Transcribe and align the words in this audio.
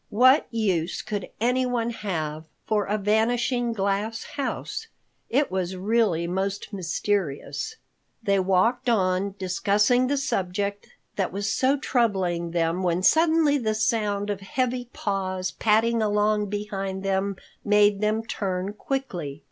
What 0.09 0.47
use 0.49 1.03
could 1.03 1.29
anyone 1.39 1.91
have 1.91 2.45
for 2.65 2.85
a 2.85 2.97
vanishing 2.97 3.71
glass 3.71 4.23
house? 4.23 4.87
It 5.29 5.51
was 5.51 5.75
really 5.75 6.25
most 6.25 6.73
mysterious. 6.73 7.75
They 8.23 8.39
walked 8.39 8.89
on, 8.89 9.35
discussing 9.37 10.07
the 10.07 10.17
subject 10.17 10.87
that 11.17 11.31
was 11.31 11.51
so 11.51 11.77
troubling 11.77 12.49
them 12.49 12.81
when 12.81 13.03
suddenly 13.03 13.59
the 13.59 13.75
sound 13.75 14.31
of 14.31 14.41
heavy 14.41 14.85
paws 14.91 15.51
padding 15.51 16.01
along 16.01 16.47
behind 16.49 17.03
them 17.03 17.35
made 17.63 18.01
them 18.01 18.25
turn 18.25 18.73
quickly. 18.73 19.39